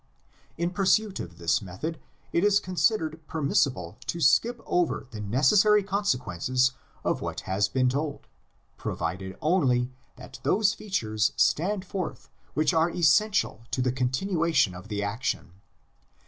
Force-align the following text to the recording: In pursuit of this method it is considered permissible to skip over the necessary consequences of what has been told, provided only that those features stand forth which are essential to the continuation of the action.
In 0.57 0.71
pursuit 0.71 1.19
of 1.19 1.37
this 1.37 1.61
method 1.61 1.99
it 2.33 2.43
is 2.43 2.59
considered 2.59 3.21
permissible 3.27 3.99
to 4.07 4.19
skip 4.19 4.59
over 4.65 5.05
the 5.11 5.21
necessary 5.21 5.83
consequences 5.83 6.71
of 7.03 7.21
what 7.21 7.41
has 7.41 7.67
been 7.67 7.87
told, 7.87 8.25
provided 8.77 9.37
only 9.43 9.91
that 10.15 10.39
those 10.41 10.73
features 10.73 11.33
stand 11.35 11.85
forth 11.85 12.29
which 12.55 12.73
are 12.73 12.89
essential 12.89 13.61
to 13.69 13.79
the 13.79 13.91
continuation 13.91 14.73
of 14.73 14.87
the 14.87 15.03
action. 15.03 15.51